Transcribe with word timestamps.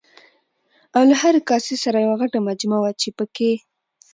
او 0.95 1.03
له 1.09 1.15
هرې 1.21 1.41
کاسې 1.49 1.75
سره 1.83 1.97
یوه 2.05 2.15
غټه 2.21 2.39
مجمه 2.47 2.77
وه 2.81 2.91
چې 3.01 3.09
پکې 3.17 3.51